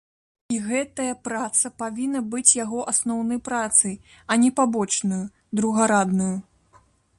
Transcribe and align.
І 0.53 0.55
гэтая 0.67 1.11
праца 1.27 1.69
павінна 1.81 2.21
быць 2.31 2.55
яго 2.63 2.79
асноўнай 2.93 3.39
працай, 3.51 3.95
а 4.31 4.39
не 4.47 4.53
пабочнаю, 4.63 5.23
другараднаю. 5.61 6.35